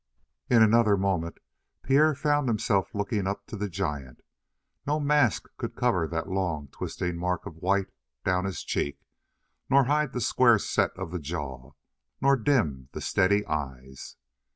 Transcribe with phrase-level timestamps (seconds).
[0.49, 1.37] In another moment
[1.83, 4.21] Pierre found himself looking up to the giant.
[4.87, 7.91] No mask could cover that long, twisting mark of white
[8.25, 8.99] down his cheek,
[9.69, 11.73] nor hide the square set of the jaw,
[12.19, 14.15] nor dim the steady eyes.